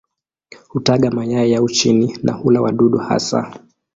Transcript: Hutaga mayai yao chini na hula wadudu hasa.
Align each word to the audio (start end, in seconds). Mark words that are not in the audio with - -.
Hutaga 0.69 1.11
mayai 1.11 1.51
yao 1.51 1.69
chini 1.69 2.19
na 2.23 2.33
hula 2.33 2.61
wadudu 2.61 2.97
hasa. 2.97 3.53